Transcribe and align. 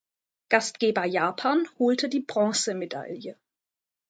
Gastgeber 0.49 1.05
Japan 1.05 1.67
holte 1.77 2.09
die 2.09 2.21
Bronzemedaille. 2.21 3.37